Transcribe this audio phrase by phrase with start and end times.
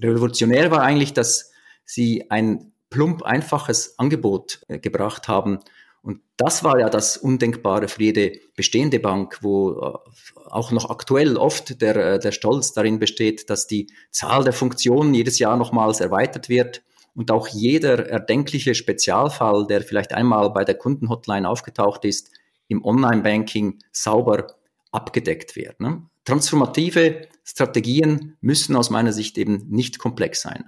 [0.00, 1.52] Revolutionär war eigentlich, dass
[1.84, 5.60] sie ein plump einfaches Angebot äh, gebracht haben.
[6.02, 11.36] Und das war ja das Undenkbare für jede bestehende Bank, wo äh, auch noch aktuell
[11.36, 16.00] oft der, äh, der Stolz darin besteht, dass die Zahl der Funktionen jedes Jahr nochmals
[16.00, 16.82] erweitert wird
[17.14, 22.30] und auch jeder erdenkliche Spezialfall, der vielleicht einmal bei der Kundenhotline aufgetaucht ist,
[22.68, 24.48] im Online-Banking sauber
[24.96, 25.78] abgedeckt wird.
[25.80, 26.02] Ne?
[26.24, 30.64] Transformative Strategien müssen aus meiner Sicht eben nicht komplex sein.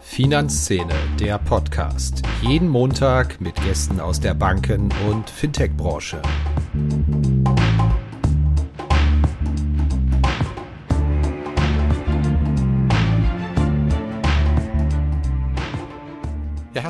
[0.00, 2.22] Finanzszene, der Podcast.
[2.42, 6.20] Jeden Montag mit Gästen aus der Banken- und Fintech-Branche.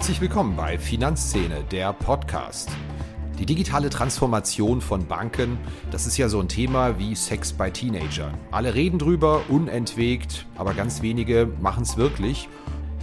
[0.03, 2.69] Herzlich willkommen bei Finanzszene, der Podcast.
[3.39, 5.61] Die digitale Transformation von Banken,
[5.93, 8.35] das ist ja so ein Thema wie Sex bei Teenagern.
[8.51, 12.49] Alle reden drüber, unentwegt, aber ganz wenige machen es wirklich.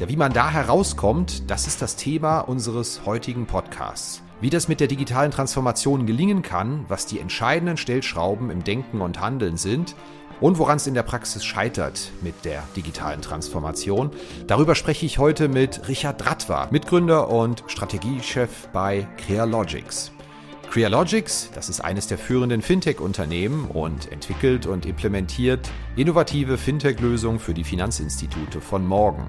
[0.02, 4.22] Ja, wie man da herauskommt, das ist das Thema unseres heutigen Podcasts.
[4.42, 9.22] Wie das mit der digitalen Transformation gelingen kann, was die entscheidenden Stellschrauben im Denken und
[9.22, 9.96] Handeln sind
[10.42, 14.12] und woran es in der Praxis scheitert mit der digitalen Transformation.
[14.48, 20.12] Darüber spreche ich heute mit Richard Dratwa, Mitgründer und Strategiechef bei Crealogics.
[20.70, 27.64] Crealogics, das ist eines der führenden Fintech-Unternehmen und entwickelt und implementiert innovative Fintech-Lösungen für die
[27.64, 29.26] Finanzinstitute von morgen.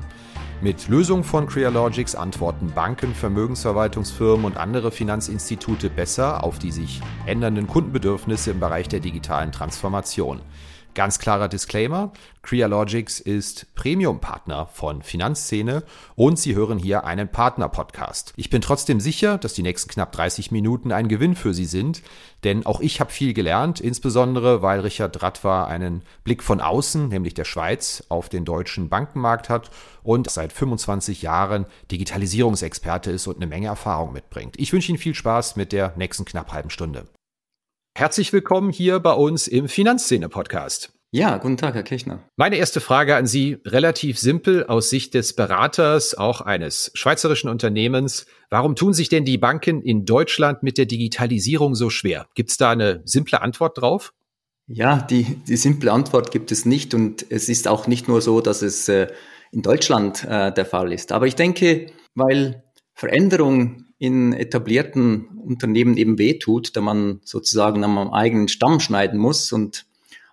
[0.60, 7.66] Mit Lösungen von Crealogics antworten Banken, Vermögensverwaltungsfirmen und andere Finanzinstitute besser auf die sich ändernden
[7.66, 10.42] Kundenbedürfnisse im Bereich der digitalen Transformation.
[10.94, 15.84] Ganz klarer Disclaimer, Crealogics ist Premium-Partner von Finanzszene
[16.16, 18.32] und Sie hören hier einen Partner-Podcast.
[18.36, 22.02] Ich bin trotzdem sicher, dass die nächsten knapp 30 Minuten ein Gewinn für Sie sind,
[22.42, 27.34] denn auch ich habe viel gelernt, insbesondere weil Richard Dratwa einen Blick von außen, nämlich
[27.34, 29.70] der Schweiz, auf den deutschen Bankenmarkt hat
[30.02, 34.58] und seit 25 Jahren Digitalisierungsexperte ist und eine Menge Erfahrung mitbringt.
[34.58, 37.06] Ich wünsche Ihnen viel Spaß mit der nächsten knapp halben Stunde.
[37.94, 40.92] Herzlich willkommen hier bei uns im Finanzszene-Podcast.
[41.10, 42.22] Ja, guten Tag, Herr Kirchner.
[42.36, 48.26] Meine erste Frage an Sie, relativ simpel aus Sicht des Beraters, auch eines schweizerischen Unternehmens.
[48.48, 52.26] Warum tun sich denn die Banken in Deutschland mit der Digitalisierung so schwer?
[52.34, 54.14] Gibt es da eine simple Antwort drauf?
[54.68, 58.40] Ja, die, die simple Antwort gibt es nicht und es ist auch nicht nur so,
[58.40, 59.08] dass es äh,
[59.50, 61.10] in Deutschland äh, der Fall ist.
[61.10, 62.62] Aber ich denke, weil
[62.94, 69.84] Veränderung in etablierten Unternehmen eben wehtut, da man sozusagen am eigenen Stamm schneiden muss und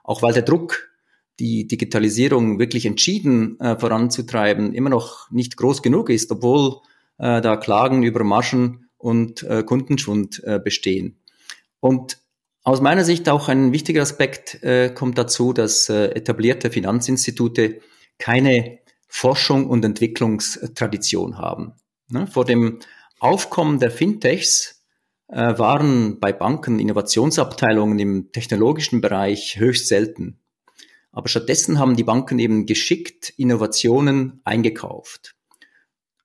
[0.05, 0.89] auch weil der Druck,
[1.37, 6.77] die Digitalisierung wirklich entschieden äh, voranzutreiben, immer noch nicht groß genug ist, obwohl
[7.17, 11.17] äh, da Klagen über Margen und äh, Kundenschwund äh, bestehen.
[11.81, 12.19] Und
[12.63, 17.81] aus meiner Sicht auch ein wichtiger Aspekt äh, kommt dazu, dass äh, etablierte Finanzinstitute
[18.17, 18.79] keine
[19.09, 21.73] Forschung und Entwicklungstradition haben.
[22.09, 22.27] Ne?
[22.27, 22.79] Vor dem
[23.19, 24.83] Aufkommen der Fintechs
[25.27, 30.39] äh, waren bei Banken Innovationsabteilungen im technologischen Bereich höchst selten.
[31.11, 35.35] Aber stattdessen haben die Banken eben geschickt Innovationen eingekauft.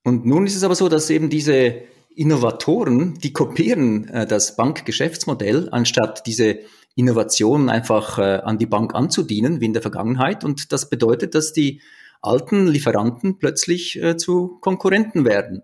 [0.04, 1.82] Und nun ist es aber so, dass eben diese
[2.14, 6.58] Innovatoren, die kopieren äh, das Bankgeschäftsmodell, anstatt diese
[6.94, 10.44] Innovationen einfach äh, an die Bank anzudienen, wie in der Vergangenheit.
[10.44, 11.81] Und das bedeutet, dass die
[12.20, 15.62] alten Lieferanten plötzlich äh, zu Konkurrenten werden.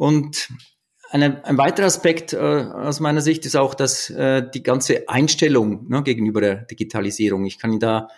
[0.00, 0.48] Und
[1.10, 5.90] eine, ein weiterer Aspekt äh, aus meiner Sicht ist auch, dass äh, die ganze Einstellung
[5.90, 7.44] ne, gegenüber der Digitalisierung.
[7.44, 8.08] Ich kann Ihnen da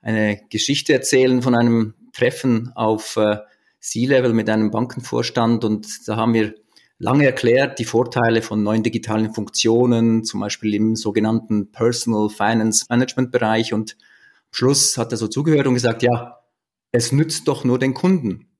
[0.00, 3.38] eine Geschichte erzählen von einem Treffen auf äh,
[3.80, 6.54] C-Level mit einem Bankenvorstand und da haben wir
[6.98, 13.32] lange erklärt die Vorteile von neuen digitalen Funktionen, zum Beispiel im sogenannten Personal Finance Management
[13.32, 16.38] Bereich und am Schluss hat er so zugehört und gesagt, ja,
[16.92, 18.51] es nützt doch nur den Kunden.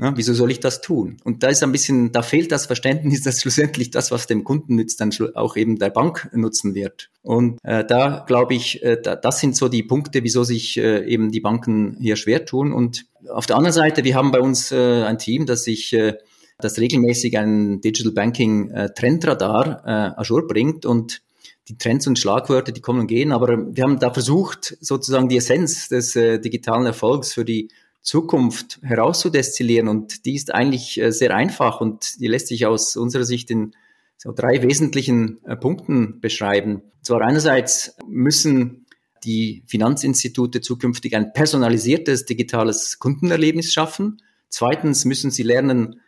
[0.00, 1.18] Ja, wieso soll ich das tun?
[1.24, 4.76] Und da ist ein bisschen, da fehlt das Verständnis, dass schlussendlich das, was dem Kunden
[4.76, 7.10] nützt, dann auch eben der Bank nutzen wird.
[7.22, 11.04] Und äh, da glaube ich, äh, da, das sind so die Punkte, wieso sich äh,
[11.06, 12.72] eben die Banken hier schwer tun.
[12.72, 16.14] Und auf der anderen Seite, wir haben bei uns äh, ein Team, das sich äh,
[16.58, 21.22] das regelmäßig ein Digital Banking äh, Trendradar äh, Azure bringt und
[21.68, 25.36] die Trends und Schlagwörter, die kommen und gehen, aber wir haben da versucht, sozusagen die
[25.36, 27.68] Essenz des äh, digitalen Erfolgs für die
[28.02, 33.24] Zukunft herauszudestillieren und die ist eigentlich äh, sehr einfach und die lässt sich aus unserer
[33.24, 33.74] Sicht in
[34.16, 36.76] so drei wesentlichen äh, Punkten beschreiben.
[36.76, 38.86] Und zwar einerseits müssen
[39.24, 44.22] die Finanzinstitute zukünftig ein personalisiertes digitales Kundenerlebnis schaffen.
[44.48, 46.00] Zweitens müssen sie lernen,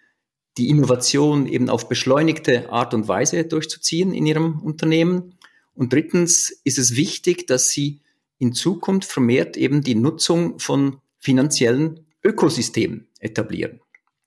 [0.59, 5.35] die Innovation eben auf beschleunigte Art und Weise durchzuziehen in ihrem Unternehmen.
[5.75, 8.00] Und drittens ist es wichtig, dass sie
[8.38, 13.81] in Zukunft vermehrt eben die Nutzung von finanziellen Ökosystemen etablieren.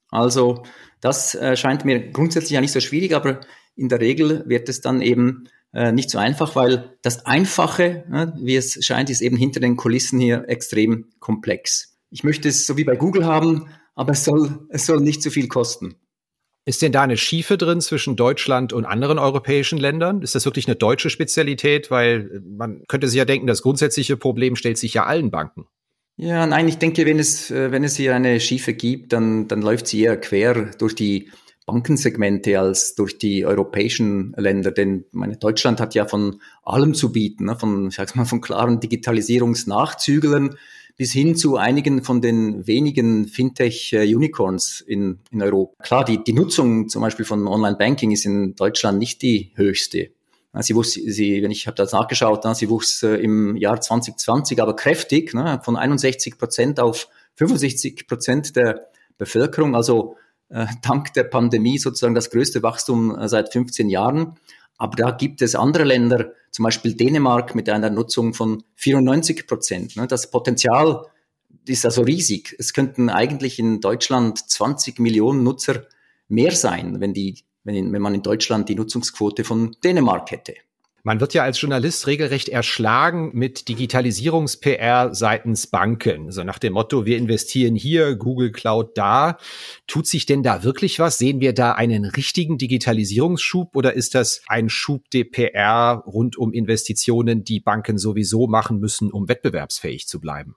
[0.08, 0.64] Also
[1.00, 3.40] das äh, scheint mir grundsätzlich ja nicht so schwierig, aber
[3.76, 8.26] in der Regel wird es dann eben äh, nicht so einfach, weil das Einfache, äh,
[8.42, 11.98] wie es scheint, ist eben hinter den Kulissen hier extrem komplex.
[12.10, 15.30] Ich möchte es so wie bei Google haben, aber es soll, es soll nicht zu
[15.30, 15.96] viel kosten.
[16.64, 20.22] Ist denn da eine Schiefe drin zwischen Deutschland und anderen europäischen Ländern?
[20.22, 21.90] Ist das wirklich eine deutsche Spezialität?
[21.90, 25.66] Weil äh, man könnte sich ja denken, das grundsätzliche Problem stellt sich ja allen Banken.
[26.18, 29.60] Ja, nein, ich denke, wenn es, äh, wenn es hier eine Schiefe gibt, dann, dann
[29.60, 31.30] läuft sie eher quer durch die
[31.66, 34.70] Bankensegmente als durch die europäischen Länder.
[34.70, 37.56] Denn meine Deutschland hat ja von allem zu bieten, ne?
[37.58, 40.56] von, ich sag's mal, von klaren Digitalisierungsnachzüglern
[40.96, 45.74] bis hin zu einigen von den wenigen Fintech-Unicorns in, in Europa.
[45.82, 50.10] Klar, die, die Nutzung zum Beispiel von Online-Banking ist in Deutschland nicht die höchste.
[50.60, 54.74] Sie wuchs, sie, wenn ich habe das nachgeschaut, sie wuchs äh, im Jahr 2020 aber
[54.74, 58.88] kräftig, ne, von 61 Prozent auf 65 Prozent der
[59.18, 60.16] Bevölkerung, also
[60.48, 64.38] äh, dank der Pandemie sozusagen das größte Wachstum äh, seit 15 Jahren.
[64.78, 69.96] Aber da gibt es andere Länder, zum Beispiel Dänemark mit einer Nutzung von 94 Prozent.
[69.96, 70.06] Ne?
[70.06, 71.06] Das Potenzial
[71.66, 72.54] ist also riesig.
[72.58, 75.86] Es könnten eigentlich in Deutschland 20 Millionen Nutzer
[76.28, 80.54] mehr sein, wenn, die, wenn, wenn man in Deutschland die Nutzungsquote von Dänemark hätte.
[81.06, 86.32] Man wird ja als Journalist regelrecht erschlagen mit Digitalisierungs-PR seitens Banken.
[86.32, 89.38] So nach dem Motto, wir investieren hier, Google Cloud da.
[89.86, 91.16] Tut sich denn da wirklich was?
[91.16, 96.52] Sehen wir da einen richtigen Digitalisierungsschub oder ist das ein Schub der PR rund um
[96.52, 100.56] Investitionen, die Banken sowieso machen müssen, um wettbewerbsfähig zu bleiben?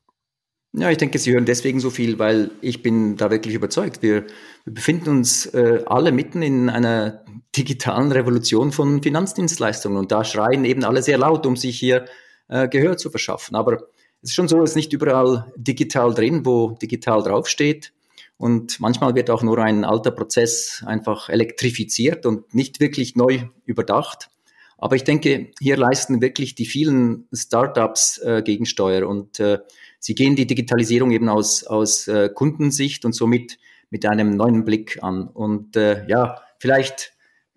[0.74, 4.04] Ja, ich denke, Sie hören deswegen so viel, weil ich bin da wirklich überzeugt.
[4.04, 4.28] Wir,
[4.66, 7.24] wir befinden uns äh, alle mitten in einer
[7.58, 12.06] digitalen Revolution von Finanzdienstleistungen und da schreien eben alle sehr laut, um sich hier
[12.50, 13.56] äh, Gehör zu verschaffen.
[13.56, 13.78] Aber
[14.22, 17.92] es ist schon so, es ist nicht überall digital drin, wo digital draufsteht.
[18.38, 24.30] Und manchmal wird auch nur ein alter Prozess einfach elektrifiziert und nicht wirklich neu überdacht.
[24.78, 29.60] Aber ich denke, hier leisten wirklich die vielen Startups äh, Gegensteuer und äh,
[30.00, 33.58] Sie gehen die Digitalisierung eben aus, aus äh, Kundensicht und somit
[33.90, 35.28] mit einem neuen Blick an.
[35.28, 37.14] Und äh, ja, vielleicht,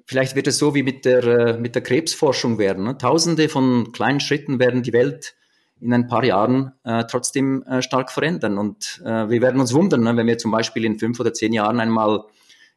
[0.06, 2.84] vielleicht wird es so wie mit der, äh, mit der Krebsforschung werden.
[2.84, 2.98] Ne?
[2.98, 5.34] Tausende von kleinen Schritten werden die Welt
[5.80, 8.58] in ein paar Jahren äh, trotzdem äh, stark verändern.
[8.58, 11.52] Und äh, wir werden uns wundern, ne, wenn wir zum Beispiel in fünf oder zehn
[11.52, 12.24] Jahren einmal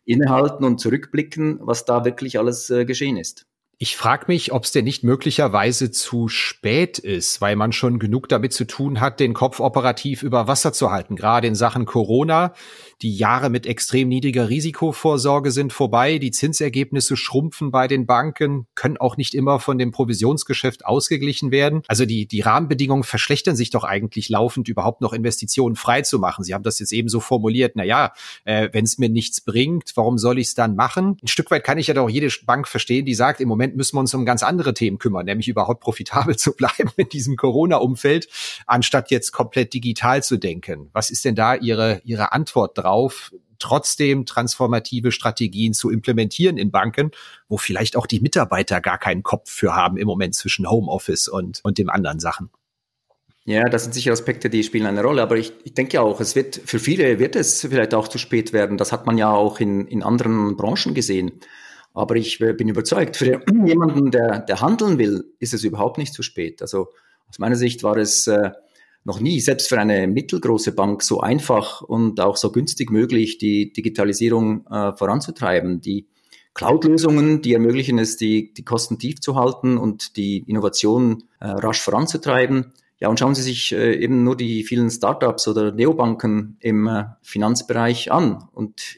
[0.05, 3.45] innehalten und zurückblicken, was da wirklich alles äh, geschehen ist.
[3.77, 8.29] Ich frage mich, ob es denn nicht möglicherweise zu spät ist, weil man schon genug
[8.29, 11.17] damit zu tun hat, den Kopf operativ über Wasser zu halten.
[11.17, 12.53] Gerade in Sachen Corona.
[13.01, 16.19] Die Jahre mit extrem niedriger Risikovorsorge sind vorbei.
[16.19, 21.81] Die Zinsergebnisse schrumpfen bei den Banken, können auch nicht immer von dem Provisionsgeschäft ausgeglichen werden.
[21.89, 26.45] Also die, die Rahmenbedingungen verschlechtern sich doch eigentlich laufend, überhaupt noch Investitionen frei zu machen.
[26.45, 27.73] Sie haben das jetzt eben so formuliert.
[27.75, 28.13] Na ja,
[28.45, 31.17] äh, wenn es mir nichts bringt, warum soll ich es dann machen?
[31.21, 33.77] Ein Stück weit kann ich ja doch jede Bank verstehen, die sagt, im Moment Moment
[33.77, 37.35] müssen wir uns um ganz andere Themen kümmern, nämlich überhaupt profitabel zu bleiben in diesem
[37.35, 38.27] Corona-Umfeld,
[38.67, 40.89] anstatt jetzt komplett digital zu denken.
[40.93, 43.31] Was ist denn da Ihre, Ihre Antwort drauf?
[43.57, 47.11] trotzdem transformative Strategien zu implementieren in Banken,
[47.47, 51.61] wo vielleicht auch die Mitarbeiter gar keinen Kopf für haben im Moment zwischen Homeoffice und,
[51.63, 52.49] und dem anderen Sachen.
[53.45, 56.35] Ja, das sind sicher Aspekte, die spielen eine Rolle, aber ich, ich denke auch, es
[56.35, 58.77] wird für viele wird es vielleicht auch zu spät werden.
[58.77, 61.39] Das hat man ja auch in, in anderen Branchen gesehen.
[61.95, 66.21] Aber ich bin überzeugt, für jemanden, der, der handeln will, ist es überhaupt nicht zu
[66.23, 66.61] spät.
[66.61, 66.89] Also
[67.29, 68.51] aus meiner Sicht war es äh,
[69.05, 73.71] noch nie, selbst für eine mittelgroße Bank, so einfach und auch so günstig möglich, die
[73.71, 75.79] Digitalisierung äh, voranzutreiben.
[75.79, 76.07] Die
[76.53, 81.81] Cloud-Lösungen, die ermöglichen es, die, die Kosten tief zu halten und die Innovation äh, rasch
[81.81, 82.73] voranzutreiben.
[82.99, 86.89] Ja, und schauen Sie sich eben nur die vielen Startups oder Neobanken im
[87.21, 88.47] Finanzbereich an.
[88.53, 88.95] Und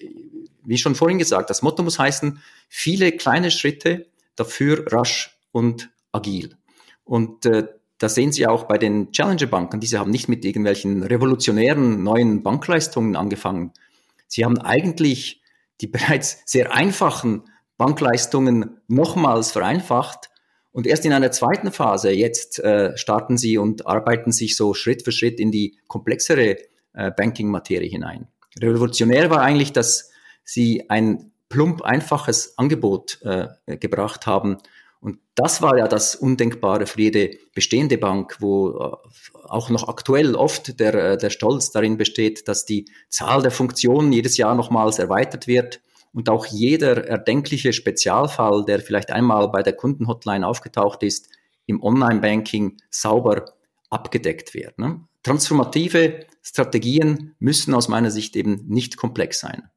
[0.67, 6.55] wie schon vorhin gesagt, das Motto muss heißen, viele kleine Schritte, dafür rasch und agil.
[7.03, 9.79] Und äh, das sehen Sie auch bei den Challenger-Banken.
[9.79, 13.71] Diese haben nicht mit irgendwelchen revolutionären neuen Bankleistungen angefangen.
[14.27, 15.41] Sie haben eigentlich
[15.81, 17.43] die bereits sehr einfachen
[17.77, 20.29] Bankleistungen nochmals vereinfacht.
[20.71, 25.03] Und erst in einer zweiten Phase, jetzt äh, starten sie und arbeiten sich so Schritt
[25.03, 26.57] für Schritt in die komplexere
[26.93, 28.27] äh, Banking-Materie hinein.
[28.59, 30.11] Revolutionär war eigentlich, dass
[30.47, 34.57] sie ein plump einfaches Angebot äh, gebracht haben.
[34.99, 40.35] Und das war ja das Undenkbare für jede bestehende Bank, wo äh, auch noch aktuell
[40.35, 44.99] oft der, äh, der Stolz darin besteht, dass die Zahl der Funktionen jedes Jahr nochmals
[44.99, 45.81] erweitert wird
[46.13, 51.29] und auch jeder erdenkliche Spezialfall, der vielleicht einmal bei der Kundenhotline aufgetaucht ist,
[51.65, 53.45] im Online-Banking sauber
[53.89, 54.79] abgedeckt wird.
[54.79, 55.01] Ne?
[55.23, 59.69] Transformative Strategien müssen aus meiner Sicht eben nicht komplex sein.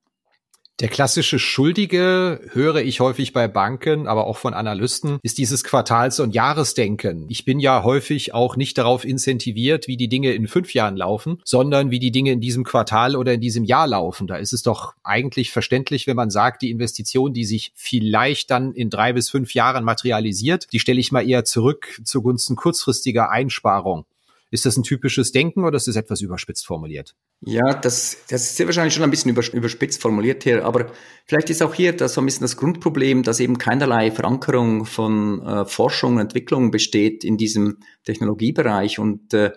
[0.80, 6.20] Der klassische Schuldige, höre ich häufig bei Banken, aber auch von Analysten, ist dieses Quartals-
[6.20, 7.26] und Jahresdenken.
[7.28, 11.42] Ich bin ja häufig auch nicht darauf incentiviert, wie die Dinge in fünf Jahren laufen,
[11.44, 14.26] sondern wie die Dinge in diesem Quartal oder in diesem Jahr laufen.
[14.26, 18.72] Da ist es doch eigentlich verständlich, wenn man sagt, die Investition, die sich vielleicht dann
[18.72, 24.06] in drei bis fünf Jahren materialisiert, die stelle ich mal eher zurück zugunsten kurzfristiger Einsparung.
[24.50, 27.14] Ist das ein typisches Denken oder ist das etwas überspitzt formuliert?
[27.40, 30.90] Ja, das, das ist sehr wahrscheinlich schon ein bisschen überspitzt formuliert hier, aber
[31.26, 35.40] vielleicht ist auch hier das so ein bisschen das Grundproblem, dass eben keinerlei Verankerung von
[35.42, 39.52] äh, Forschung und Entwicklung besteht in diesem Technologiebereich und äh,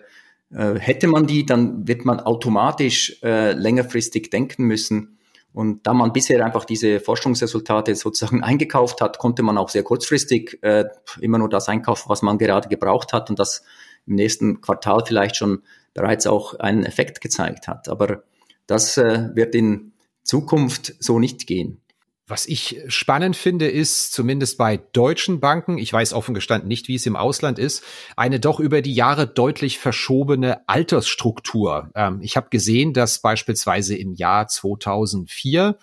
[0.54, 5.18] äh, hätte man die, dann wird man automatisch äh, längerfristig denken müssen.
[5.52, 10.58] Und da man bisher einfach diese Forschungsresultate sozusagen eingekauft hat, konnte man auch sehr kurzfristig
[10.62, 10.84] äh,
[11.20, 13.30] immer nur das einkaufen, was man gerade gebraucht hat.
[13.30, 13.62] Und das
[14.06, 15.62] im nächsten Quartal vielleicht schon
[15.94, 17.88] bereits auch einen Effekt gezeigt hat.
[17.88, 18.24] Aber
[18.66, 19.92] das äh, wird in
[20.22, 21.80] Zukunft so nicht gehen.
[22.26, 26.94] Was ich spannend finde, ist zumindest bei deutschen Banken, ich weiß offen gestanden nicht, wie
[26.94, 27.84] es im Ausland ist,
[28.16, 31.90] eine doch über die Jahre deutlich verschobene Altersstruktur.
[31.94, 35.76] Ähm, ich habe gesehen, dass beispielsweise im Jahr 2004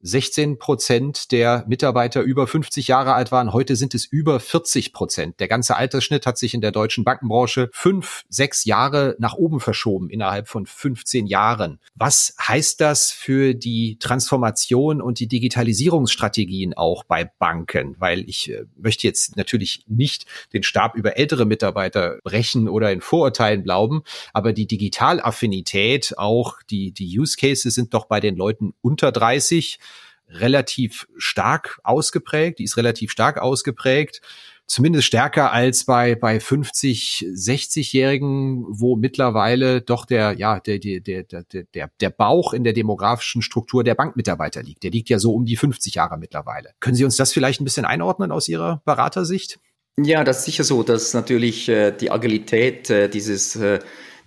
[0.00, 3.52] 16 Prozent der Mitarbeiter über 50 Jahre alt waren.
[3.52, 5.40] Heute sind es über 40 Prozent.
[5.40, 10.10] Der ganze Altersschnitt hat sich in der deutschen Bankenbranche fünf, sechs Jahre nach oben verschoben
[10.10, 11.80] innerhalb von 15 Jahren.
[11.94, 17.96] Was heißt das für die Transformation und die Digitalisierungsstrategien auch bei Banken?
[17.98, 23.00] Weil ich äh, möchte jetzt natürlich nicht den Stab über ältere Mitarbeiter brechen oder in
[23.00, 28.74] Vorurteilen glauben, aber die Digitalaffinität, auch die, die Use Cases sind doch bei den Leuten
[28.82, 29.78] unter 30
[30.28, 34.20] relativ stark ausgeprägt, die ist relativ stark ausgeprägt,
[34.66, 41.44] zumindest stärker als bei, bei 50, 60-Jährigen, wo mittlerweile doch der, ja, der, der, der,
[41.74, 44.82] der, der Bauch in der demografischen Struktur der Bankmitarbeiter liegt.
[44.82, 46.70] Der liegt ja so um die 50 Jahre mittlerweile.
[46.80, 49.60] Können Sie uns das vielleicht ein bisschen einordnen aus Ihrer Beratersicht?
[49.98, 53.78] Ja, das ist sicher so, dass natürlich äh, die Agilität, äh, dieses äh,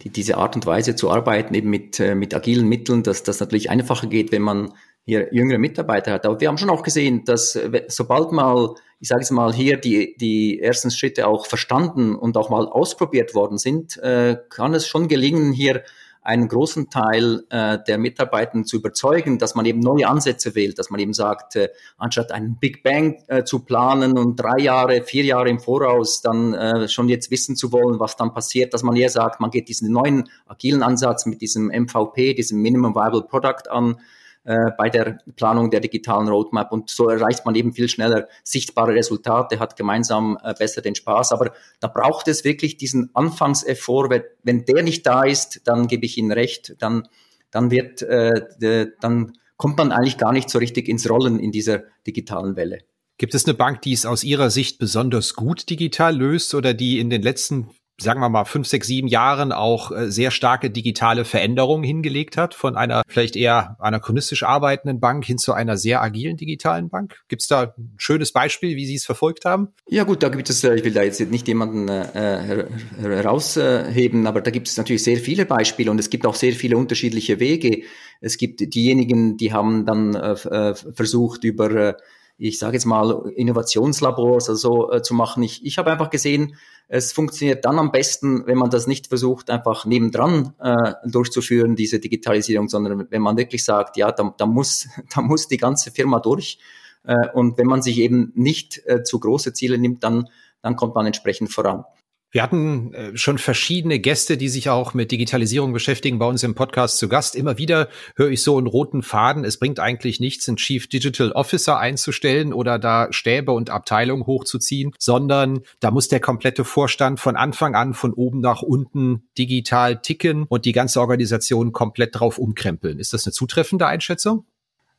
[0.04, 3.40] die, diese Art und Weise zu arbeiten, eben mit, äh, mit agilen Mitteln, dass das
[3.40, 4.74] natürlich einfacher geht, wenn man
[5.10, 6.26] hier jüngere Mitarbeiter hat.
[6.26, 9.78] Aber wir haben schon auch gesehen, dass äh, sobald mal, ich sage es mal, hier
[9.78, 14.88] die, die ersten Schritte auch verstanden und auch mal ausprobiert worden sind, äh, kann es
[14.88, 15.84] schon gelingen, hier
[16.22, 20.90] einen großen Teil äh, der Mitarbeiter zu überzeugen, dass man eben neue Ansätze wählt, dass
[20.90, 25.24] man eben sagt, äh, anstatt einen Big Bang äh, zu planen und drei Jahre, vier
[25.24, 28.96] Jahre im Voraus dann äh, schon jetzt wissen zu wollen, was dann passiert, dass man
[28.96, 33.70] eher sagt, man geht diesen neuen agilen Ansatz mit diesem MVP, diesem Minimum Viable Product
[33.70, 34.00] an,
[34.44, 36.72] äh, bei der Planung der digitalen Roadmap.
[36.72, 41.32] Und so erreicht man eben viel schneller sichtbare Resultate, hat gemeinsam äh, besser den Spaß.
[41.32, 44.24] Aber da braucht es wirklich diesen Anfangseffort.
[44.44, 47.08] Wenn der nicht da ist, dann gebe ich Ihnen recht, dann,
[47.52, 51.52] dann wird, äh, de, dann kommt man eigentlich gar nicht so richtig ins Rollen in
[51.52, 52.80] dieser digitalen Welle.
[53.18, 57.00] Gibt es eine Bank, die es aus Ihrer Sicht besonders gut digital löst oder die
[57.00, 57.70] in den letzten
[58.00, 62.54] sagen wir mal, fünf, sechs, sieben Jahren auch äh, sehr starke digitale Veränderungen hingelegt hat,
[62.54, 67.20] von einer vielleicht eher anachronistisch arbeitenden Bank hin zu einer sehr agilen digitalen Bank?
[67.28, 69.70] Gibt es da ein schönes Beispiel, wie Sie es verfolgt haben?
[69.88, 72.66] Ja gut, da gibt es, äh, ich will da jetzt nicht jemanden äh,
[73.00, 76.78] herausheben, aber da gibt es natürlich sehr viele Beispiele und es gibt auch sehr viele
[76.78, 77.84] unterschiedliche Wege.
[78.22, 81.98] Es gibt diejenigen, die haben dann äh, äh versucht, über
[82.40, 85.44] ich sage jetzt mal, Innovationslabors also, äh, zu machen.
[85.44, 86.56] Ich, ich habe einfach gesehen,
[86.88, 92.00] es funktioniert dann am besten, wenn man das nicht versucht, einfach nebendran äh, durchzuführen, diese
[92.00, 96.20] Digitalisierung, sondern wenn man wirklich sagt, ja, da, da, muss, da muss die ganze Firma
[96.20, 96.60] durch.
[97.04, 100.30] Äh, und wenn man sich eben nicht äh, zu große Ziele nimmt, dann,
[100.62, 101.84] dann kommt man entsprechend voran.
[102.32, 106.54] Wir hatten äh, schon verschiedene Gäste, die sich auch mit Digitalisierung beschäftigen, bei uns im
[106.54, 107.36] Podcast zu Gast.
[107.36, 109.44] Immer wieder höre ich so einen roten Faden.
[109.44, 114.94] Es bringt eigentlich nichts, einen Chief Digital Officer einzustellen oder da Stäbe und Abteilungen hochzuziehen,
[115.00, 120.44] sondern da muss der komplette Vorstand von Anfang an von oben nach unten digital ticken
[120.44, 123.00] und die ganze Organisation komplett drauf umkrempeln.
[123.00, 124.46] Ist das eine zutreffende Einschätzung?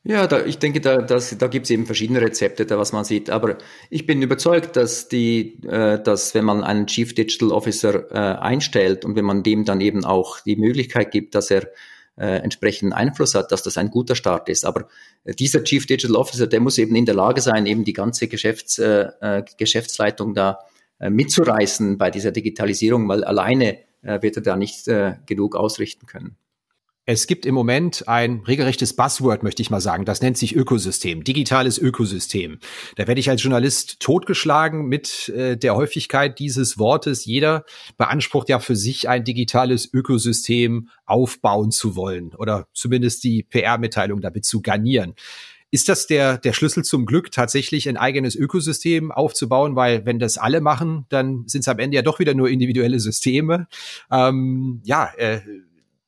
[0.03, 3.03] Ja, da, ich denke, da, das, da gibt es eben verschiedene Rezepte, da was man
[3.03, 3.29] sieht.
[3.29, 3.59] Aber
[3.91, 9.05] ich bin überzeugt, dass die, äh, dass wenn man einen Chief Digital Officer äh, einstellt
[9.05, 11.67] und wenn man dem dann eben auch die Möglichkeit gibt, dass er
[12.17, 14.65] äh, entsprechenden Einfluss hat, dass das ein guter Start ist.
[14.65, 14.87] Aber
[15.23, 18.27] äh, dieser Chief Digital Officer, der muss eben in der Lage sein, eben die ganze
[18.27, 20.59] Geschäfts, äh, äh Geschäftsleitung da
[20.99, 26.07] äh, mitzureißen bei dieser Digitalisierung, weil alleine äh, wird er da nicht äh, genug ausrichten
[26.07, 26.37] können.
[27.07, 30.05] Es gibt im Moment ein regelrechtes Buzzword, möchte ich mal sagen.
[30.05, 32.59] Das nennt sich Ökosystem, digitales Ökosystem.
[32.95, 37.25] Da werde ich als Journalist totgeschlagen mit äh, der Häufigkeit dieses Wortes.
[37.25, 37.65] Jeder
[37.97, 44.45] beansprucht ja für sich ein digitales Ökosystem aufbauen zu wollen oder zumindest die PR-Mitteilung damit
[44.45, 45.15] zu garnieren.
[45.71, 49.75] Ist das der, der Schlüssel zum Glück, tatsächlich ein eigenes Ökosystem aufzubauen?
[49.75, 52.99] Weil wenn das alle machen, dann sind es am Ende ja doch wieder nur individuelle
[52.99, 53.67] Systeme.
[54.11, 55.39] Ähm, ja, äh,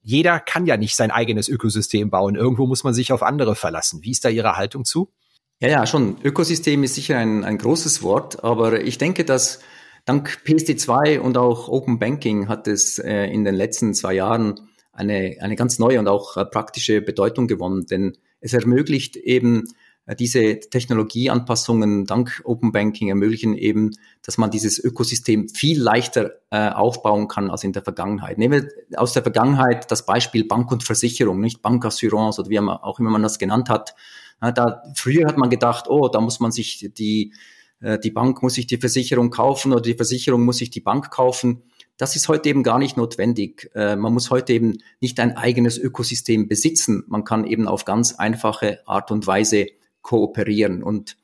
[0.04, 2.36] jeder kann ja nicht sein eigenes Ökosystem bauen.
[2.36, 4.04] Irgendwo muss man sich auf andere verlassen.
[4.04, 5.12] Wie ist da Ihre Haltung zu?
[5.60, 6.18] Ja, ja, schon.
[6.24, 9.62] Ökosystem ist sicher ein, ein großes Wort, aber ich denke, dass
[10.04, 14.60] dank PSD2 und auch Open Banking hat es äh, in den letzten zwei Jahren
[14.92, 19.64] eine, eine ganz neue und auch äh, praktische Bedeutung gewonnen, denn es ermöglicht eben
[20.20, 23.92] diese Technologieanpassungen dank Open Banking ermöglichen eben,
[24.22, 28.38] dass man dieses Ökosystem viel leichter äh, aufbauen kann als in der Vergangenheit.
[28.38, 33.00] Nehmen wir aus der Vergangenheit das Beispiel Bank und Versicherung, nicht Bankassurance oder wie auch
[33.00, 33.96] immer man das genannt hat.
[34.42, 37.34] Da, früher hat man gedacht, oh, da muss man sich die,
[37.80, 41.12] äh, die Bank muss sich die Versicherung kaufen oder die Versicherung muss sich die Bank
[41.12, 41.64] kaufen.
[41.96, 43.70] Das ist heute eben gar nicht notwendig.
[43.76, 47.04] Äh, man muss heute eben nicht ein eigenes Ökosystem besitzen.
[47.08, 49.68] Man kann eben auf ganz einfache Art und Weise
[50.04, 50.84] kooperieren.
[50.84, 51.18] Und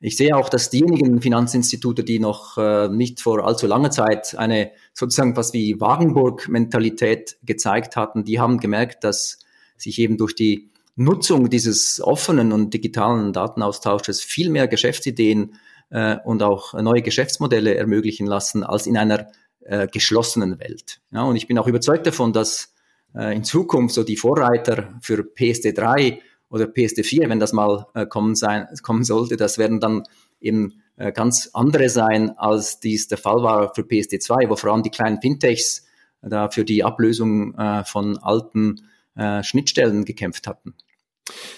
[0.00, 4.72] ich sehe auch, dass diejenigen Finanzinstitute, die noch äh, nicht vor allzu langer Zeit eine
[4.94, 9.40] sozusagen was wie Wagenburg-Mentalität gezeigt hatten, die haben gemerkt, dass
[9.76, 15.56] sich eben durch die Nutzung dieses offenen und digitalen Datenaustausches viel mehr Geschäftsideen
[15.90, 19.26] äh, und auch neue Geschäftsmodelle ermöglichen lassen als in einer
[19.60, 21.00] äh, geschlossenen Welt.
[21.10, 22.72] Ja, und ich bin auch überzeugt davon, dass
[23.14, 26.20] äh, in Zukunft so die Vorreiter für PSD3
[26.50, 30.02] oder PSD4, wenn das mal äh, kommen, sein, kommen sollte, das werden dann
[30.40, 34.82] eben äh, ganz andere sein, als dies der Fall war für PSD2, wo vor allem
[34.82, 35.86] die kleinen Fintechs
[36.22, 40.74] da für die Ablösung äh, von alten äh, Schnittstellen gekämpft hatten.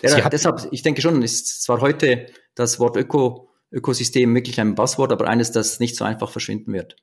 [0.02, 5.12] Ja, deshalb, ich denke schon, ist zwar heute das Wort Öko, Ökosystem wirklich ein Buzzword,
[5.12, 6.96] aber eines, das nicht so einfach verschwinden wird.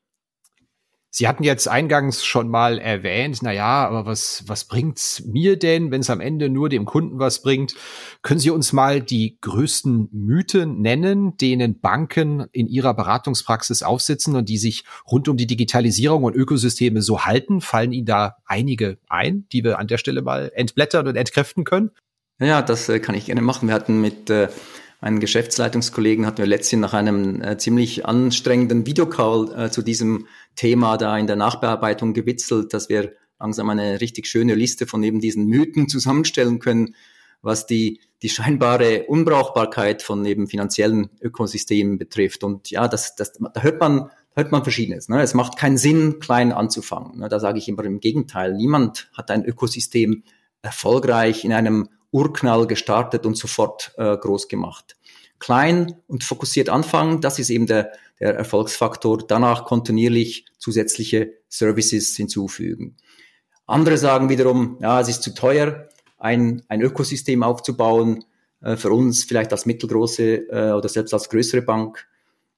[1.11, 5.89] Sie hatten jetzt eingangs schon mal erwähnt, na ja, aber was, was bringt's mir denn,
[5.89, 7.73] wenn es am Ende nur dem Kunden was bringt?
[8.21, 14.49] Können Sie uns mal die größten Mythen nennen, denen Banken in ihrer Beratungspraxis aufsitzen und
[14.49, 17.59] die sich rund um die Digitalisierung und Ökosysteme so halten?
[17.59, 21.89] Fallen Ihnen da einige ein, die wir an der Stelle mal entblättern und entkräften können?
[22.39, 23.67] Ja, das äh, kann ich gerne machen.
[23.67, 24.47] Wir hatten mit äh,
[25.01, 30.97] meinen Geschäftsleitungskollegen hatten wir letztens nach einem äh, ziemlich anstrengenden Videocall äh, zu diesem Thema
[30.97, 35.45] da in der Nachbearbeitung gewitzelt, dass wir langsam eine richtig schöne Liste von eben diesen
[35.45, 36.95] Mythen zusammenstellen können,
[37.41, 42.43] was die, die scheinbare Unbrauchbarkeit von eben finanziellen Ökosystemen betrifft.
[42.43, 45.07] Und ja, das, das, da hört man, hört man Verschiedenes.
[45.07, 45.21] Ne?
[45.21, 47.19] Es macht keinen Sinn, klein anzufangen.
[47.19, 47.29] Ne?
[47.29, 48.53] Da sage ich immer im Gegenteil.
[48.53, 50.23] Niemand hat ein Ökosystem
[50.61, 54.97] erfolgreich in einem Urknall gestartet und sofort äh, groß gemacht.
[55.39, 59.25] Klein und fokussiert anfangen, das ist eben der, der Erfolgsfaktor.
[59.27, 62.97] Danach kontinuierlich zusätzliche Services hinzufügen.
[63.65, 68.25] Andere sagen wiederum, ja, es ist zu teuer, ein, ein Ökosystem aufzubauen,
[68.61, 72.07] äh, für uns vielleicht als mittelgroße äh, oder selbst als größere Bank.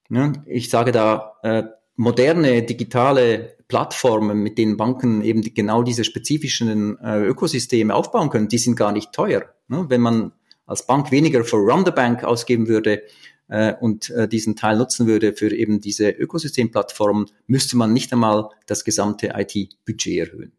[0.09, 1.63] Ja, ich sage da, äh,
[1.95, 8.57] moderne digitale Plattformen, mit denen Banken eben genau diese spezifischen äh, Ökosysteme aufbauen können, die
[8.57, 9.43] sind gar nicht teuer.
[9.67, 9.85] Ne?
[9.87, 10.31] Wenn man
[10.65, 13.03] als Bank weniger für Run the Bank ausgeben würde
[13.51, 18.49] äh, und äh, diesen Teil nutzen würde für eben diese Ökosystemplattformen, müsste man nicht einmal
[18.65, 20.53] das gesamte IT-Budget erhöhen.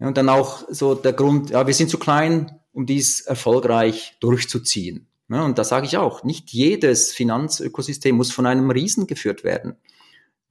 [0.00, 4.16] Ja, und dann auch so der Grund, ja, wir sind zu klein, um dies erfolgreich
[4.18, 5.06] durchzuziehen.
[5.28, 9.76] Ja, und da sage ich auch, nicht jedes Finanzökosystem muss von einem Riesen geführt werden.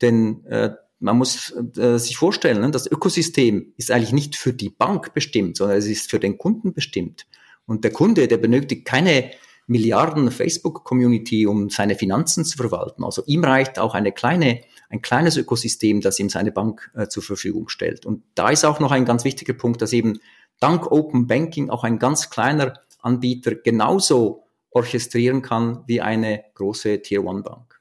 [0.02, 4.70] Denn äh, man muss äh, sich vorstellen, ne, das Ökosystem ist eigentlich nicht für die
[4.70, 7.26] Bank bestimmt, sondern es ist für den Kunden bestimmt.
[7.66, 9.32] Und der Kunde, der benötigt keine
[9.68, 13.04] Milliarden Facebook-Community, um seine Finanzen zu verwalten.
[13.04, 17.24] Also ihm reicht auch eine kleine, ein kleines Ökosystem, das ihm seine Bank äh, zur
[17.24, 18.06] Verfügung stellt.
[18.06, 20.20] Und da ist auch noch ein ganz wichtiger Punkt, dass eben
[20.60, 27.24] dank Open Banking auch ein ganz kleiner Anbieter genauso orchestrieren kann wie eine große Tier
[27.26, 27.80] One Bank.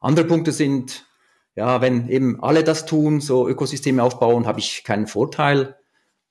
[0.00, 1.06] Andere Punkte sind
[1.56, 5.76] ja, wenn eben alle das tun, so Ökosysteme aufbauen, habe ich keinen Vorteil.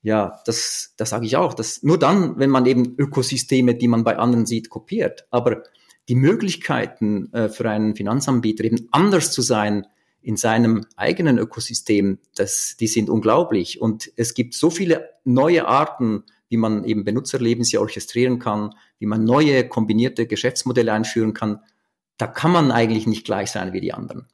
[0.04, 1.54] Ja, das, das sage ich auch.
[1.54, 5.26] Das, nur dann, wenn man eben Ökosysteme, die man bei anderen sieht, kopiert.
[5.32, 5.64] Aber
[6.10, 9.88] die Möglichkeiten äh, für einen Finanzanbieter eben anders zu sein
[10.22, 13.82] in seinem eigenen Ökosystem, das, die sind unglaublich.
[13.82, 19.06] Und es gibt so viele neue Arten, wie man eben Benutzerleben sie orchestrieren kann, wie
[19.06, 21.62] man neue kombinierte Geschäftsmodelle einführen kann.
[22.18, 24.28] Da kann man eigentlich nicht gleich sein wie die anderen.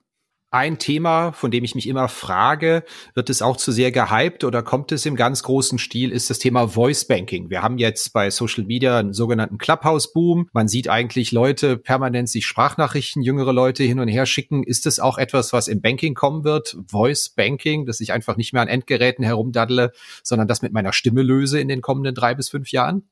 [0.51, 2.83] Ein Thema, von dem ich mich immer frage,
[3.13, 6.39] wird es auch zu sehr gehypt oder kommt es im ganz großen Stil, ist das
[6.39, 7.49] Thema Voice Banking.
[7.49, 10.49] Wir haben jetzt bei Social Media einen sogenannten Clubhouse-Boom.
[10.51, 14.63] Man sieht eigentlich Leute permanent sich Sprachnachrichten, jüngere Leute hin und her schicken.
[14.63, 16.77] Ist es auch etwas, was im Banking kommen wird?
[16.87, 19.91] Voice Banking, dass ich einfach nicht mehr an Endgeräten herumdaddle,
[20.23, 23.07] sondern das mit meiner Stimme löse in den kommenden drei bis fünf Jahren?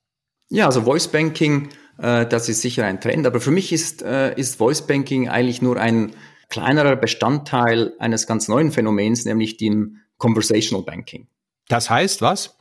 [0.50, 1.69] Ja, also Voice Banking,
[2.00, 3.28] äh, das ist sicher ein Trend.
[3.28, 6.13] Aber für mich ist, äh, ist Voice Banking eigentlich nur ein
[6.49, 11.27] kleinerer Bestandteil eines ganz neuen Phänomens, nämlich dem Conversational Banking.
[11.67, 12.57] Das heißt was?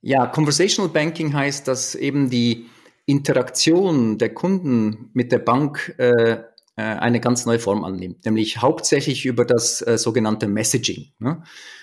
[0.00, 2.66] Ja, Conversational Banking heißt, dass eben die
[3.06, 6.42] Interaktion der Kunden mit der Bank äh, äh
[6.76, 11.12] eine ganz neue Form annimmt, nämlich hauptsächlich über das äh, sogenannte Messaging.
[11.18, 11.42] Ne?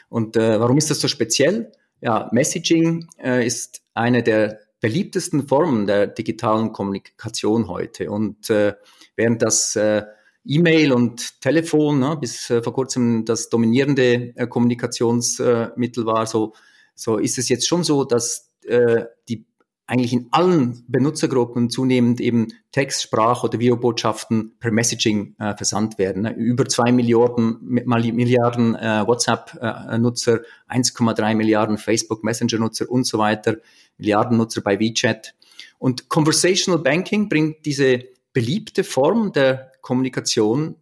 [0.09, 1.71] Und äh, warum ist das so speziell?
[2.01, 8.11] Ja, Messaging äh, ist eine der beliebtesten Formen der digitalen Kommunikation heute.
[8.11, 8.73] Und äh,
[9.15, 10.03] während das äh,
[10.45, 16.53] E-Mail und Telefon ne, bis äh, vor kurzem das dominierende äh, Kommunikationsmittel war, so,
[16.95, 19.45] so ist es jetzt schon so, dass äh, die
[19.85, 26.23] eigentlich in allen Benutzergruppen zunehmend eben Text, Sprach- oder Videobotschaften per Messaging äh, versandt werden.
[26.23, 26.33] Ne?
[26.33, 33.57] Über zwei Milliarden, Milliarden äh, WhatsApp-Nutzer, 1,3 Milliarden Facebook Messenger-Nutzer und so weiter,
[33.97, 35.35] Milliarden Nutzer bei WeChat.
[35.79, 40.75] Und Conversational Banking bringt diese beliebte Form der Kommunikation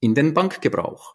[0.00, 1.14] in den Bankgebrauch.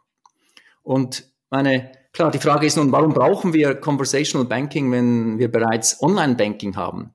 [0.81, 6.01] Und meine, klar, die Frage ist nun, warum brauchen wir Conversational Banking, wenn wir bereits
[6.01, 7.13] Online-Banking haben?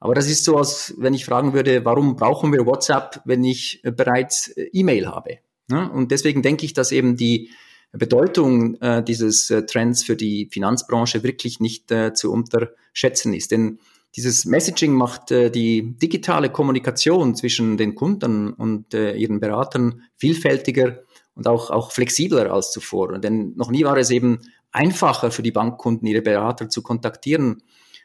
[0.00, 3.80] Aber das ist so, als wenn ich fragen würde, warum brauchen wir WhatsApp, wenn ich
[3.82, 5.38] bereits äh, E-Mail habe?
[5.70, 7.50] Und deswegen denke ich, dass eben die
[7.92, 13.50] Bedeutung äh, dieses äh, Trends für die Finanzbranche wirklich nicht zu unterschätzen ist.
[13.50, 13.78] Denn
[14.16, 21.00] dieses Messaging macht äh, die digitale Kommunikation zwischen den Kunden und äh, ihren Beratern vielfältiger
[21.34, 23.18] und auch, auch flexibler als zuvor.
[23.18, 24.40] Denn noch nie war es eben
[24.72, 27.62] einfacher für die Bankkunden, ihre Berater zu kontaktieren.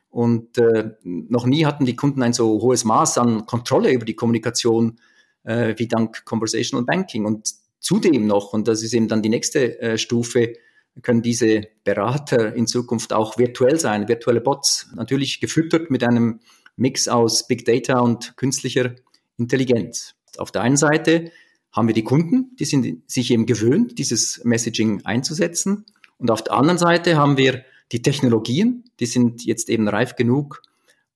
[0.10, 4.16] Und äh, noch nie hatten die Kunden ein so hohes Maß an Kontrolle über die
[4.16, 5.00] Kommunikation
[5.44, 7.26] äh, wie dank Conversational Banking.
[7.26, 10.54] Und zudem noch, und das ist eben dann die nächste äh, Stufe,
[11.02, 16.40] können diese Berater in Zukunft auch virtuell sein, virtuelle Bots, natürlich gefüttert mit einem
[16.76, 18.96] Mix aus Big Data und künstlicher
[19.38, 20.16] Intelligenz.
[20.38, 21.32] Auf der einen Seite
[21.72, 25.86] haben wir die Kunden, die sind sich eben gewöhnt, dieses Messaging einzusetzen.
[26.18, 30.62] Und auf der anderen Seite haben wir die Technologien, die sind jetzt eben reif genug,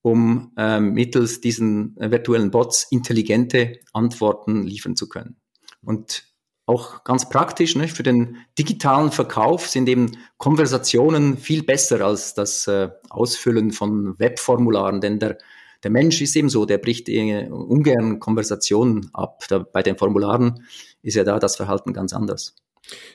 [0.02, 5.36] um äh, mittels diesen äh, virtuellen Bots intelligente Antworten liefern zu können.
[5.82, 6.27] Und
[6.68, 7.88] auch ganz praktisch, ne?
[7.88, 15.00] für den digitalen Verkauf sind eben Konversationen viel besser als das äh, Ausfüllen von Webformularen,
[15.00, 15.38] denn der,
[15.82, 19.44] der Mensch ist eben so, der bricht äh, ungern Konversationen ab.
[19.48, 20.66] Da, bei den Formularen
[21.00, 22.54] ist ja da das Verhalten ganz anders.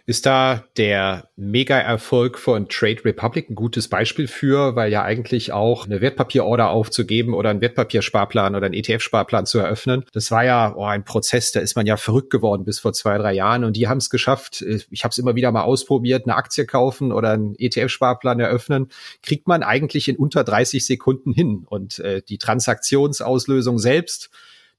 [0.05, 5.85] Ist da der Mega-Erfolg von Trade Republic ein gutes Beispiel für, weil ja eigentlich auch
[5.85, 10.83] eine Wertpapierorder aufzugeben oder einen Wertpapiersparplan oder einen ETF-Sparplan zu eröffnen, das war ja oh,
[10.83, 13.63] ein Prozess, da ist man ja verrückt geworden bis vor zwei, drei Jahren.
[13.63, 14.61] Und die haben es geschafft.
[14.61, 18.89] Ich habe es immer wieder mal ausprobiert, eine Aktie kaufen oder einen ETF-Sparplan eröffnen,
[19.21, 21.65] kriegt man eigentlich in unter 30 Sekunden hin.
[21.67, 24.29] Und äh, die Transaktionsauslösung selbst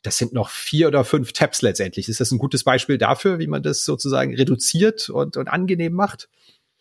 [0.04, 2.08] das sind noch vier oder fünf Tabs letztendlich.
[2.08, 6.28] Ist das ein gutes Beispiel dafür, wie man das sozusagen reduziert und, und angenehm macht?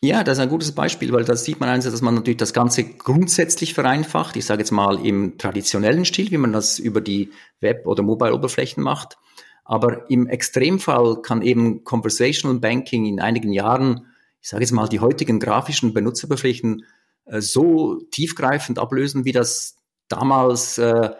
[0.01, 2.51] Ja, das ist ein gutes Beispiel, weil da sieht man einerseits, dass man natürlich das
[2.51, 4.35] Ganze grundsätzlich vereinfacht.
[4.35, 7.31] Ich sage jetzt mal im traditionellen Stil, wie man das über die
[7.61, 9.17] Web- oder Mobile-Oberflächen macht.
[9.63, 14.07] Aber im Extremfall kann eben Conversational Banking in einigen Jahren,
[14.41, 16.83] ich sage jetzt mal, die heutigen grafischen Benutzeroberflächen
[17.23, 19.77] äh, so tiefgreifend ablösen, wie das
[20.09, 21.11] damals äh,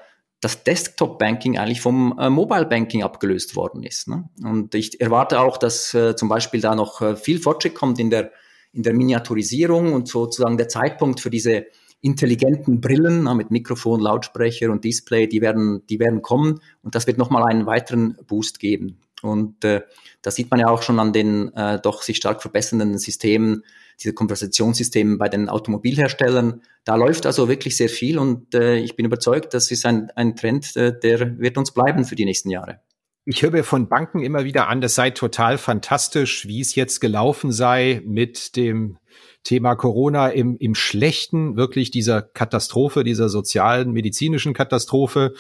[0.43, 4.08] das Desktop-Banking eigentlich vom äh, Mobile-Banking abgelöst worden ist.
[4.08, 4.29] Ne?
[4.43, 8.10] Und ich erwarte auch, dass äh, zum Beispiel da noch äh, viel Fortschritt kommt in
[8.10, 8.32] der,
[8.73, 11.65] in der Miniaturisierung und sozusagen der Zeitpunkt für diese
[12.01, 17.08] intelligenten Brillen na, mit Mikrofon, Lautsprecher und Display, die werden, die werden kommen und das
[17.08, 18.99] wird nochmal einen weiteren Boost geben.
[19.21, 19.82] Und äh,
[20.21, 23.63] das sieht man ja auch schon an den äh, doch sich stark verbessernden Systemen
[24.01, 26.62] diese Konversationssysteme bei den Automobilherstellern.
[26.84, 30.36] Da läuft also wirklich sehr viel und äh, ich bin überzeugt, das ist ein, ein
[30.36, 32.79] Trend, äh, der wird uns bleiben für die nächsten Jahre.
[33.25, 37.53] Ich höre von Banken immer wieder an, das sei total fantastisch, wie es jetzt gelaufen
[37.53, 38.97] sei mit dem
[39.43, 45.36] Thema Corona im, im Schlechten, wirklich dieser Katastrophe, dieser sozialen, medizinischen Katastrophe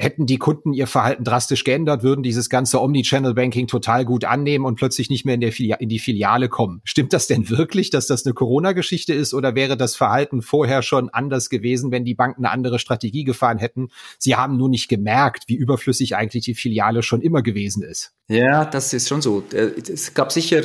[0.00, 4.76] hätten die Kunden ihr Verhalten drastisch geändert, würden dieses ganze Omnichannel-Banking total gut annehmen und
[4.76, 6.80] plötzlich nicht mehr in, der Filia in die Filiale kommen.
[6.84, 11.10] Stimmt das denn wirklich, dass das eine Corona-Geschichte ist oder wäre das Verhalten vorher schon
[11.10, 13.88] anders gewesen, wenn die Banken eine andere Strategie gefahren hätten?
[14.18, 18.14] Sie haben nur nicht gemerkt, wie überflüssig eigentlich die Filiale schon immer gewesen ist.
[18.28, 19.44] Ja, das ist schon so.
[19.52, 20.62] Äh, es gab sicher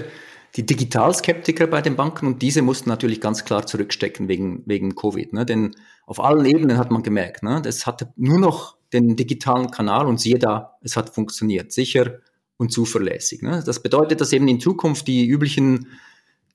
[0.55, 5.33] die Digitalskeptiker bei den Banken und diese mussten natürlich ganz klar zurückstecken wegen, wegen Covid.
[5.33, 5.45] Ne?
[5.45, 7.61] Denn auf allen Ebenen hat man gemerkt, ne?
[7.61, 11.71] das hatte nur noch den digitalen Kanal und siehe da, es hat funktioniert.
[11.71, 12.19] Sicher
[12.57, 13.41] und zuverlässig.
[13.41, 13.61] Ne?
[13.65, 15.87] Das bedeutet, dass eben in Zukunft die üblichen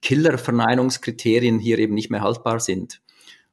[0.03, 3.01] Killer-Verneinungskriterien hier eben nicht mehr haltbar sind.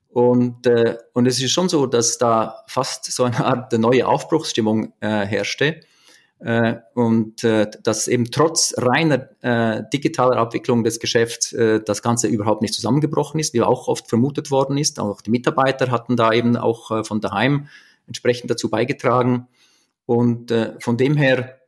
[0.10, 4.94] Und, äh, und es ist schon so, dass da fast so eine Art neue Aufbruchsstimmung
[5.02, 5.82] äh, herrschte.
[6.40, 12.28] Äh, und äh, dass eben trotz reiner äh, digitaler Abwicklung des Geschäfts äh, das Ganze
[12.28, 15.00] überhaupt nicht zusammengebrochen ist, wie auch oft vermutet worden ist.
[15.00, 17.68] Auch die Mitarbeiter hatten da eben auch äh, von daheim
[18.08, 19.48] entsprechend dazu beigetragen.
[20.06, 21.60] Und äh, von dem her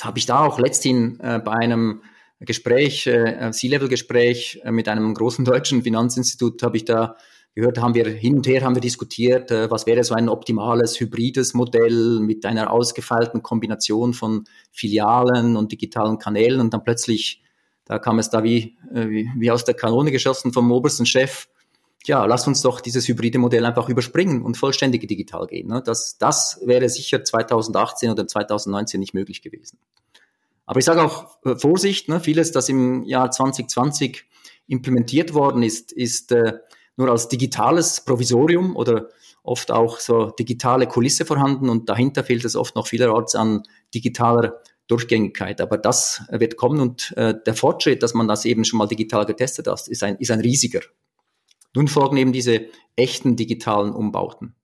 [0.00, 2.02] habe ich da auch letzthin äh, bei einem
[2.40, 7.16] Gespräch, äh, C-Level-Gespräch äh, mit einem großen deutschen Finanzinstitut, habe ich da
[7.54, 11.00] gehört, haben wir hin und her haben wir diskutiert, äh, was wäre so ein optimales
[11.00, 17.42] hybrides Modell mit einer ausgefeilten Kombination von Filialen und digitalen Kanälen und dann plötzlich,
[17.86, 21.48] da kam es da wie, äh, wie, wie aus der Kanone geschossen vom obersten Chef,
[22.06, 25.68] ja, lass uns doch dieses hybride Modell einfach überspringen und vollständig digital gehen.
[25.68, 25.82] Ne?
[25.84, 29.78] Das, das wäre sicher 2018 oder 2019 nicht möglich gewesen.
[30.66, 32.20] Aber ich sage auch äh, Vorsicht, ne?
[32.20, 34.24] vieles, das im Jahr 2020
[34.66, 36.54] implementiert worden ist, ist äh,
[36.96, 39.08] nur als digitales Provisorium oder
[39.42, 43.62] oft auch so digitale Kulisse vorhanden und dahinter fehlt es oft noch vielerorts an
[43.94, 45.60] digitaler Durchgängigkeit.
[45.60, 49.24] Aber das wird kommen und äh, der Fortschritt, dass man das eben schon mal digital
[49.26, 50.80] getestet hat, ist ein, ist ein riesiger.
[51.76, 54.54] Nun folgen eben diese echten digitalen Umbauten.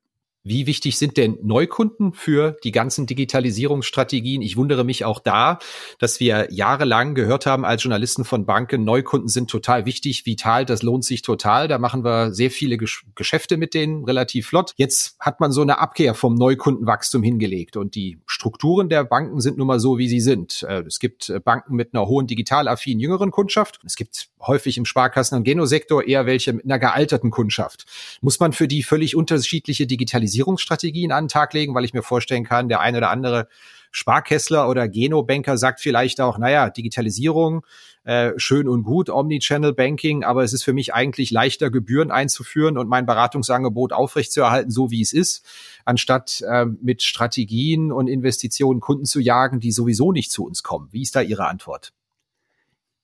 [0.45, 4.43] Wie wichtig sind denn Neukunden für die ganzen Digitalisierungsstrategien?
[4.43, 5.61] Ich wundere mich auch da,
[6.01, 10.83] dass wir jahrelang gehört haben als Journalisten von Banken, Neukunden sind total wichtig, vital, das
[10.83, 11.69] lohnt sich total.
[11.69, 14.73] Da machen wir sehr viele Gesch Geschäfte mit denen relativ flott.
[14.77, 19.59] Jetzt hat man so eine Abkehr vom Neukundenwachstum hingelegt und die Strukturen der Banken sind
[19.59, 20.65] nun mal so, wie sie sind.
[20.69, 23.79] Äh, es gibt Banken mit einer hohen digitalaffinen jüngeren Kundschaft.
[23.85, 27.85] Es gibt häufig im Sparkassen- und Genosektor eher welche mit einer gealterten Kundschaft.
[28.21, 32.03] Muss man für die völlig unterschiedliche Digitalisierung Digitalisierungsstrategien an den Tag legen, weil ich mir
[32.03, 33.49] vorstellen kann, der eine oder andere
[33.91, 37.67] Sparkessler oder Genobanker sagt vielleicht auch, naja, Digitalisierung,
[38.05, 42.79] äh, schön und gut, Omnichannel Banking, aber es ist für mich eigentlich leichter, Gebühren einzuführen
[42.79, 45.45] und mein Beratungsangebot aufrechtzuerhalten, so wie es ist,
[45.85, 50.89] anstatt äh, mit Strategien und Investitionen Kunden zu jagen, die sowieso nicht zu uns kommen.
[50.91, 51.93] Wie ist da Ihre Antwort?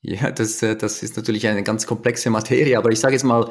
[0.01, 3.51] Ja, das, äh, das ist natürlich eine ganz komplexe Materie, aber ich sage jetzt mal,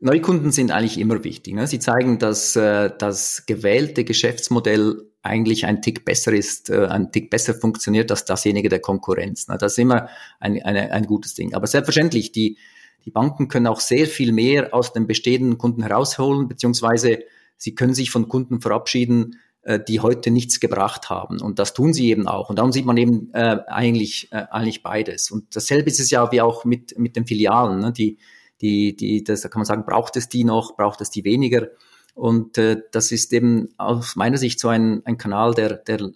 [0.00, 1.54] Neukunden sind eigentlich immer wichtig.
[1.54, 1.66] Ne?
[1.66, 7.30] Sie zeigen, dass äh, das gewählte Geschäftsmodell eigentlich ein Tick besser ist, äh, ein Tick
[7.30, 9.46] besser funktioniert als dasjenige der Konkurrenz.
[9.46, 9.58] Ne?
[9.58, 10.08] Das ist immer
[10.40, 11.54] ein, eine, ein gutes Ding.
[11.54, 12.58] Aber selbstverständlich, die,
[13.04, 17.20] die Banken können auch sehr viel mehr aus den bestehenden Kunden herausholen, beziehungsweise
[17.56, 19.38] sie können sich von Kunden verabschieden,
[19.86, 21.40] die heute nichts gebracht haben.
[21.40, 22.50] Und das tun sie eben auch.
[22.50, 25.30] Und darum sieht man eben äh, eigentlich, äh, eigentlich beides.
[25.30, 27.78] Und dasselbe ist es ja wie auch mit, mit den Filialen.
[27.78, 27.92] Ne?
[27.92, 28.18] Die,
[28.60, 31.68] die, die, das, da kann man sagen, braucht es die noch, braucht es die weniger?
[32.14, 36.10] Und äh, das ist eben aus meiner Sicht so ein, ein Kanal, der, der,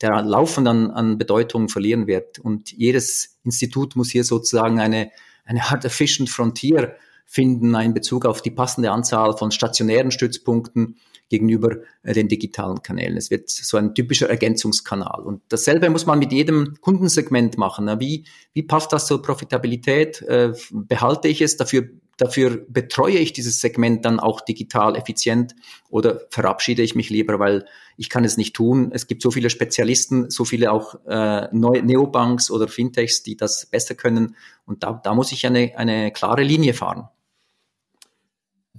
[0.00, 2.38] der laufend an, an Bedeutung verlieren wird.
[2.38, 5.10] Und jedes Institut muss hier sozusagen eine,
[5.44, 10.96] eine Art Efficient Frontier finden, in Bezug auf die passende Anzahl von stationären Stützpunkten
[11.28, 13.16] gegenüber äh, den digitalen Kanälen.
[13.16, 15.22] Es wird so ein typischer Ergänzungskanal.
[15.22, 17.88] Und dasselbe muss man mit jedem Kundensegment machen.
[18.00, 20.22] Wie, wie passt das zur Profitabilität?
[20.22, 21.56] Äh, behalte ich es?
[21.56, 25.54] Dafür, dafür betreue ich dieses Segment dann auch digital effizient
[25.88, 28.90] oder verabschiede ich mich lieber, weil ich kann es nicht tun.
[28.92, 33.94] Es gibt so viele Spezialisten, so viele auch äh, Neobanks oder Fintechs, die das besser
[33.94, 34.36] können.
[34.66, 37.08] Und da, da muss ich eine, eine klare Linie fahren.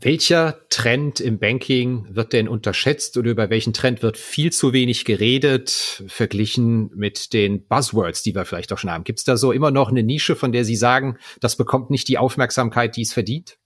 [0.02, 5.04] Welcher Trend im Banking wird denn unterschätzt oder über welchen Trend wird viel zu wenig
[5.04, 9.04] geredet, verglichen mit den Buzzwords, die wir vielleicht auch schon haben?
[9.04, 12.08] Gibt es da so immer noch eine Nische, von der Sie sagen, das bekommt nicht
[12.08, 13.58] die Aufmerksamkeit, die es verdient?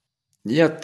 [0.43, 0.75] Ja,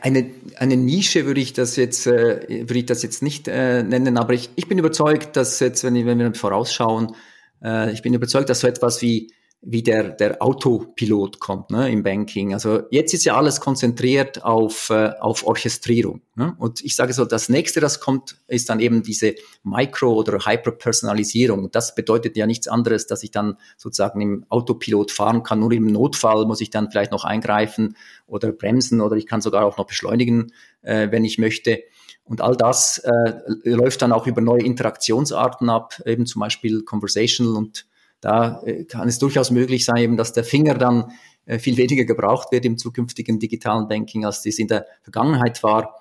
[0.00, 4.18] eine, eine Nische würde ich das jetzt, äh, würde ich das jetzt nicht äh, nennen,
[4.18, 7.14] aber ich, ich bin überzeugt, dass jetzt, wenn, wir vorausschauen,
[7.62, 12.04] äh, ich bin überzeugt, dass so etwas wie wie der, der Autopilot kommt ne, im
[12.04, 12.54] Banking.
[12.54, 16.22] Also jetzt ist ja alles konzentriert auf, äh, auf Orchestrierung.
[16.36, 16.54] Ne?
[16.58, 21.72] Und ich sage so, das nächste, das kommt, ist dann eben diese Micro- oder Hyperpersonalisierung.
[21.72, 25.58] Das bedeutet ja nichts anderes, dass ich dann sozusagen im Autopilot fahren kann.
[25.58, 27.96] Nur im Notfall muss ich dann vielleicht noch eingreifen
[28.28, 31.82] oder bremsen oder ich kann sogar auch noch beschleunigen, äh, wenn ich möchte.
[32.22, 33.32] Und all das äh,
[33.64, 37.56] läuft dann auch über neue Interaktionsarten ab, eben zum Beispiel conversational.
[37.56, 37.87] Und
[38.20, 41.12] da äh, kann es durchaus möglich sein, eben, dass der Finger dann
[41.46, 45.94] äh, viel weniger gebraucht wird im zukünftigen digitalen Banking, als dies in der Vergangenheit war.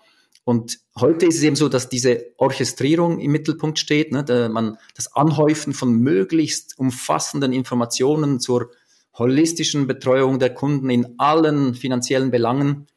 [0.44, 4.78] Und heute ist es eben so, dass diese Orchestrierung im Mittelpunkt steht, ne, der, man,
[4.96, 8.72] das Anhäufen von möglichst umfassenden Informationen zur
[9.14, 12.88] holistischen Betreuung der Kunden in allen finanziellen Belangen.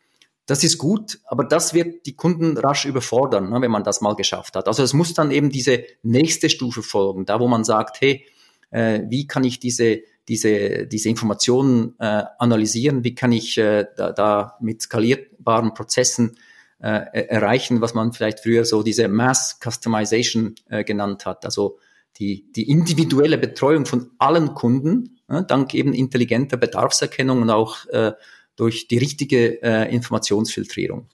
[0.46, 4.14] Das ist gut, aber das wird die Kunden rasch überfordern, ne, wenn man das mal
[4.14, 4.68] geschafft hat.
[4.68, 8.26] Also es muss dann eben diese nächste Stufe folgen, da wo man sagt, hey,
[8.70, 14.12] äh, wie kann ich diese diese, diese Informationen äh, analysieren, wie kann ich äh, da,
[14.12, 16.36] da mit skalierbaren Prozessen
[16.78, 21.78] äh, erreichen, was man vielleicht früher so diese Mass Customization äh, genannt hat, also
[22.18, 28.12] die, die individuelle Betreuung von allen Kunden, äh, dank eben intelligenter Bedarfserkennung und auch äh,
[28.54, 31.08] durch die richtige äh, Informationsfiltrierung.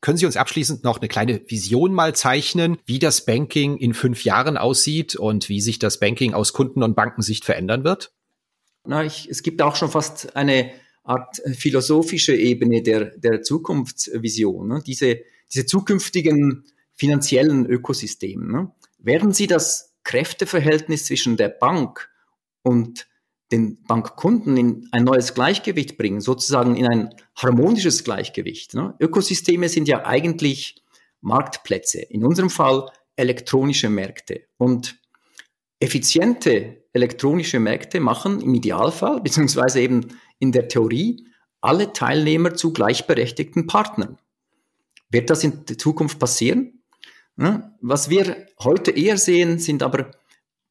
[0.00, 4.24] Können Sie uns abschließend noch eine kleine Vision mal zeichnen, wie das Banking in fünf
[4.24, 8.12] Jahren aussieht und wie sich das Banking aus Kunden- und Bankensicht verändern wird?
[8.88, 10.70] na, ich, es gibt auch schon fast eine
[11.04, 14.66] Art philosophische Ebene der, der Zukunftsvision.
[14.66, 14.82] Ne?
[14.86, 15.20] Diese,
[15.52, 18.50] diese zukünftigen finanziellen Ökosysteme.
[18.50, 18.72] Ne?
[18.98, 22.08] Werden sie das Kräfteverhältnis zwischen der Bank
[22.62, 23.07] und
[23.50, 28.74] den Bankkunden in ein neues Gleichgewicht bringen, sozusagen in ein harmonisches Gleichgewicht.
[28.74, 28.94] Ne?
[29.00, 30.82] Ökosysteme sind ja eigentlich
[31.20, 34.42] Marktplätze, in unserem Fall elektronische Märkte.
[34.58, 34.96] Und
[35.80, 41.26] effiziente elektronische Märkte machen im Idealfall, beziehungsweise eben in der Theorie,
[41.60, 44.18] alle Teilnehmer zu gleichberechtigten Partnern.
[45.10, 46.82] Wird das in der Zukunft passieren?
[47.80, 50.10] Was wir heute eher sehen, sind aber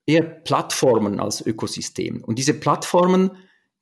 [0.07, 2.23] eher Plattformen als Ökosystem.
[2.23, 3.31] Und diese Plattformen,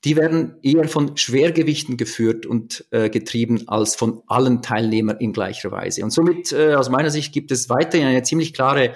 [0.04, 5.72] die werden eher von Schwergewichten geführt und äh, getrieben als von allen Teilnehmern in gleicher
[5.72, 6.04] Weise.
[6.04, 8.96] Und somit, äh, aus meiner Sicht, gibt es weiterhin eine ziemlich klare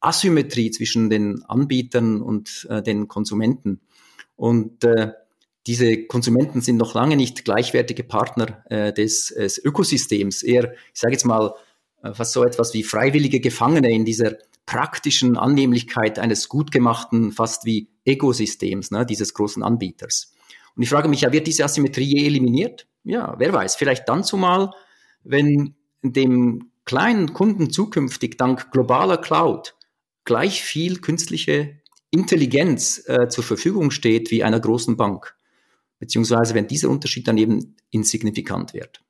[0.00, 3.80] Asymmetrie zwischen den Anbietern und äh, den Konsumenten.
[4.36, 5.12] Und äh,
[5.66, 10.42] diese Konsumenten sind noch lange nicht gleichwertige Partner äh, des, des Ökosystems.
[10.42, 11.54] Eher, ich sage jetzt mal,
[12.02, 14.36] äh, fast so etwas wie freiwillige Gefangene in dieser
[14.70, 20.32] praktischen Annehmlichkeit eines gut gemachten, fast wie Ökosystems, ne, dieses großen Anbieters.
[20.76, 22.86] Und ich frage mich, ja, wird diese Asymmetrie je eliminiert?
[23.02, 24.70] Ja, wer weiß, vielleicht dann zumal,
[25.24, 29.74] wenn dem kleinen Kunden zukünftig dank globaler Cloud
[30.24, 31.80] gleich viel künstliche
[32.12, 35.34] Intelligenz äh, zur Verfügung steht wie einer großen Bank.
[35.98, 39.02] Beziehungsweise wenn dieser Unterschied dann eben insignifikant wird.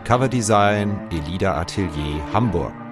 [0.03, 2.84] Coverdesign Elida Atelier Hamburg.